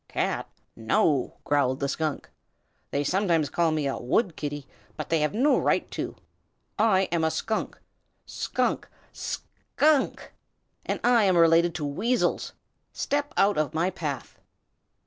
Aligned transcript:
"Cat? 0.07 0.49
No!" 0.75 1.37
growled 1.43 1.79
the 1.79 1.87
Skunk. 1.87 2.27
"They 2.89 3.03
sometimes 3.03 3.51
call 3.51 3.69
me 3.69 3.85
a 3.85 3.97
Wood 3.99 4.35
Kitty, 4.35 4.65
but 4.97 5.09
they 5.09 5.19
have 5.19 5.35
no 5.35 5.59
right 5.59 5.91
to. 5.91 6.15
I 6.79 7.01
am 7.11 7.23
a 7.23 7.29
Skunk, 7.29 7.77
Skunk, 8.25 8.89
SKUNK, 9.13 10.33
and 10.87 10.99
I 11.03 11.25
am 11.25 11.37
related 11.37 11.75
to 11.75 11.83
the 11.87 11.93
Weasles. 11.93 12.53
Step 12.91 13.31
out 13.37 13.59
of 13.59 13.75
my 13.75 13.91
path." 13.91 14.39